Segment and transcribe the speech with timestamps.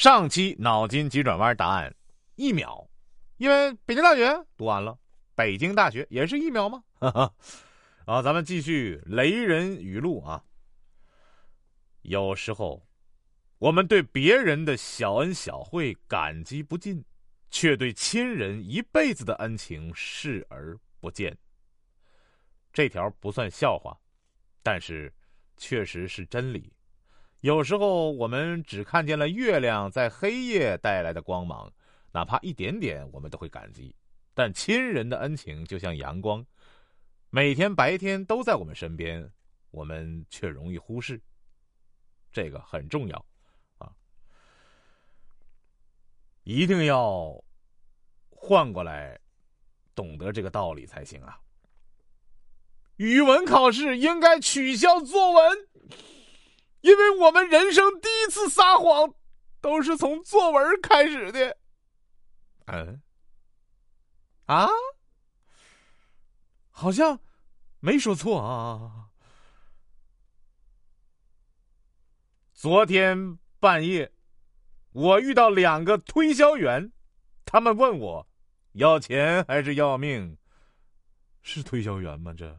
[0.00, 1.94] 上期脑筋急转弯答案
[2.36, 2.88] 一秒，
[3.36, 4.98] 因为北京大学读完了，
[5.34, 6.82] 北京大学也是一秒吗？
[6.94, 7.34] 哈哈。
[8.06, 10.42] 啊，咱们继续雷人语录啊。
[12.00, 12.82] 有时候，
[13.58, 17.04] 我们对别人的小恩小惠感激不尽，
[17.50, 21.36] 却对亲人一辈子的恩情视而不见。
[22.72, 23.94] 这条不算笑话，
[24.62, 25.12] 但是
[25.58, 26.72] 确实是真理。
[27.40, 31.72] 有时候，我们只看见了月亮在黑夜带来的光芒，
[32.12, 33.94] 哪怕一点点，我们都会感激。
[34.34, 36.44] 但亲人的恩情就像阳光。
[37.30, 39.30] 每天白天都在我们身边，
[39.70, 41.20] 我们却容易忽视。
[42.32, 43.24] 这个很重要，
[43.78, 43.90] 啊，
[46.44, 47.42] 一定要
[48.28, 49.18] 换过来
[49.94, 51.40] 懂得这个道理才行啊。
[52.96, 55.58] 语文考试应该取消作文，
[56.80, 59.14] 因为我们人生第一次撒谎
[59.60, 61.56] 都是从作文开始的。
[62.66, 63.02] 嗯，
[64.46, 64.68] 啊？
[66.70, 67.20] 好像
[67.80, 69.10] 没说错啊！
[72.54, 74.10] 昨天半夜，
[74.92, 76.90] 我遇到两个推销员，
[77.44, 78.26] 他们问我
[78.72, 80.38] 要钱还是要命？
[81.42, 82.32] 是推销员吗？
[82.32, 82.58] 这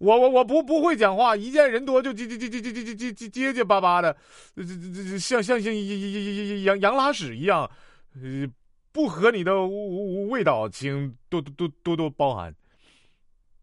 [0.00, 4.16] 我我我不不会讲话，一见人多就结结结结结结结结结结巴巴的，
[4.56, 7.70] 这这这像像像羊羊羊拉屎一样，
[8.14, 8.50] 呃。
[8.92, 12.52] 不合你的味道，请多多多多多包涵。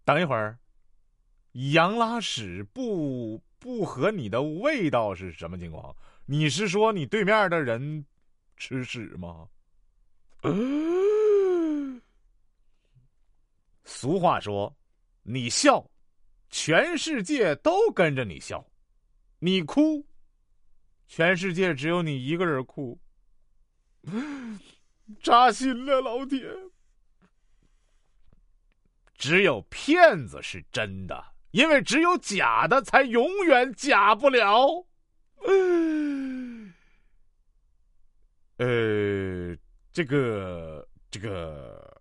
[0.05, 0.57] 等一会儿，
[1.73, 5.93] 羊拉屎不不合你的味道是什么情况？
[6.25, 8.05] 你是说你对面的人
[8.55, 9.49] 吃屎吗？
[13.83, 14.73] 俗话说，
[15.23, 15.85] 你笑，
[16.49, 18.65] 全世界都跟着你笑；
[19.39, 20.07] 你哭，
[21.07, 22.99] 全世界只有你一个人哭。
[25.21, 26.45] 扎心了，老铁！
[29.15, 34.85] 只有骗子是真的，因为只有假的才永远假不了。
[38.57, 39.57] 呃，
[39.91, 41.96] 这个，这个，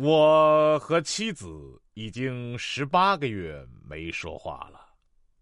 [0.00, 4.80] 我和妻子已经十八个月没说话了，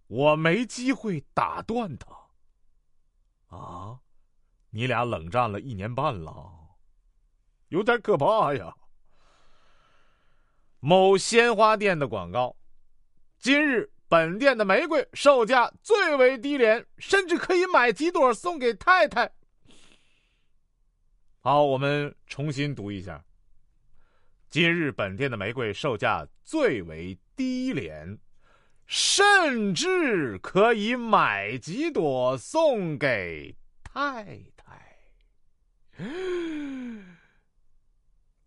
[0.07, 2.09] 我没机会打断他。
[3.55, 4.01] 啊，
[4.71, 6.51] 你俩冷战了一年半了，
[7.69, 8.75] 有点可怕呀。
[10.81, 12.57] 某鲜花店的广告：
[13.39, 19.31] 今日本店的玫瑰售价最为低廉，甚至可以买几朵送给太太。
[21.41, 23.23] 好，我们重新读一下：
[24.49, 28.19] 今日本店的玫瑰售价最为低廉。
[28.89, 34.97] 甚至可以买几朵送给太太。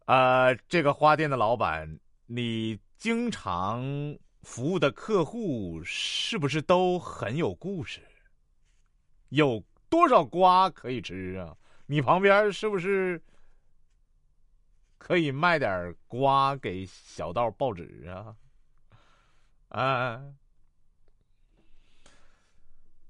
[0.05, 3.83] 呃，这个花店的老板，你经常
[4.43, 7.99] 服务的客户是不是都很有故事？
[9.27, 11.53] 有多少瓜可以吃啊？
[11.85, 13.21] 你旁边是不是
[14.99, 18.35] 可以卖点瓜给小道报纸啊？
[19.69, 20.21] 啊！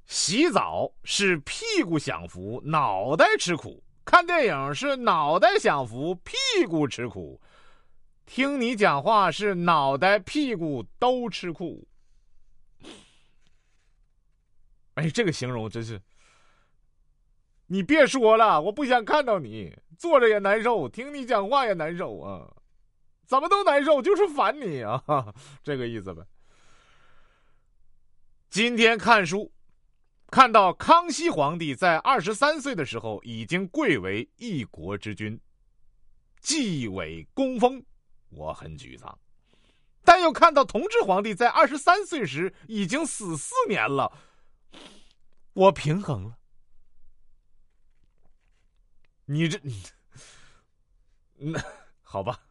[0.05, 6.33] 洗澡是屁股享福，脑袋吃苦；看电影是脑袋享福，屁
[6.67, 7.39] 股吃苦；
[8.25, 11.87] 听你讲话是脑袋屁股都吃苦。
[14.95, 16.01] 哎，这个形容真是……
[17.67, 22.47] 你别说了，我不想看到你，坐着也难受，听你讲话也难受啊！
[23.27, 25.03] 怎么都难受，就是烦你啊，
[25.61, 26.23] 这个意思呗。
[28.49, 29.51] 今天看书，
[30.31, 35.37] 看到康熙皇帝在二十三岁的时候已经贵为一国之君，
[36.39, 37.83] 继位功封，
[38.29, 39.13] 我很沮丧；
[40.05, 44.09] 但又看到同治皇帝在二十三岁时已经死四年了，
[45.51, 46.38] 我平衡了。
[49.31, 49.61] 你这，
[51.37, 51.63] 那
[52.01, 52.41] 好吧。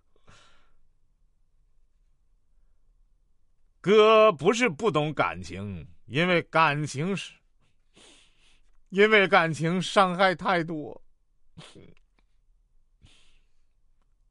[3.80, 7.32] 哥不是不懂感情，因为感情是，
[8.90, 11.02] 因为感情伤害太多。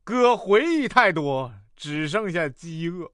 [0.06, 3.12] 哥回忆太多，只剩下饥饿。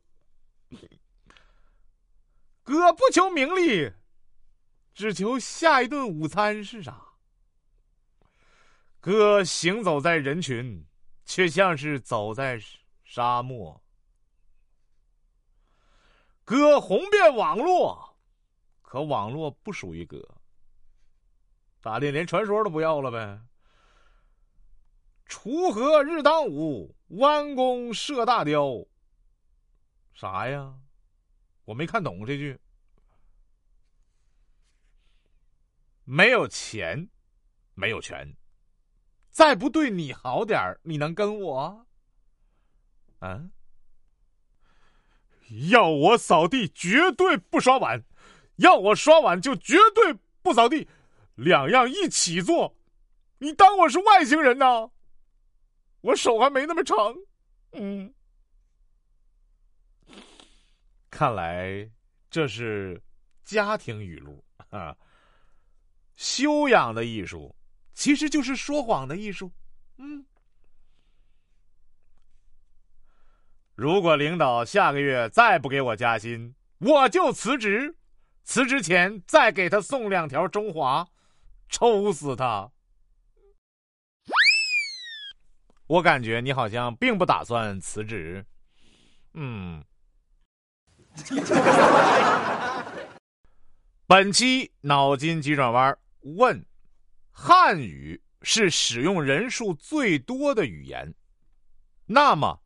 [2.61, 3.91] 哥不求名利，
[4.93, 7.12] 只求下一顿午餐是啥？
[9.03, 10.87] 哥行走在人群，
[11.25, 12.57] 却像是走在
[13.03, 13.83] 沙漠。
[16.45, 18.17] 哥红遍网络，
[18.81, 20.25] 可网络不属于哥。
[21.81, 22.13] 咋的？
[22.13, 23.41] 连传说都不要了呗？
[25.27, 28.85] 锄禾日当午，弯弓射大雕。
[30.13, 30.79] 啥呀？
[31.65, 32.57] 我没看懂这句。
[36.05, 37.09] 没有钱，
[37.73, 38.33] 没有权，
[39.33, 41.85] 再不对你好点儿，你能跟我？
[43.17, 43.49] 啊？
[45.69, 47.99] 要我扫地，绝对不刷碗；
[48.57, 50.13] 要我刷碗，就绝对
[50.43, 50.87] 不扫地。
[51.35, 52.75] 两样一起做，
[53.39, 54.91] 你当我是外星人呢？
[56.01, 57.15] 我手还没那么长。
[57.71, 58.13] 嗯，
[61.09, 61.89] 看来
[62.29, 63.01] 这是
[63.43, 64.95] 家庭语录啊。
[66.15, 67.55] 修养的艺术，
[67.93, 69.51] 其实就是说谎的艺术。
[69.97, 70.25] 嗯。
[73.75, 77.95] 如果领导下个月再不给我加薪，我就辞职。
[78.43, 81.07] 辞职前再给他送两条中华，
[81.69, 82.69] 抽死他！
[85.87, 88.45] 我感觉你好像并不打算辞职。
[89.33, 89.83] 嗯。
[94.05, 96.65] 本期脑筋急转弯问：
[97.33, 101.13] 汉语是使用人数最多的语言，
[102.05, 102.61] 那么？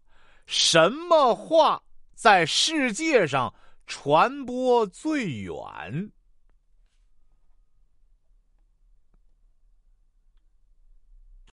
[0.45, 1.81] 什么话
[2.13, 3.53] 在世界上
[3.85, 6.11] 传播最远？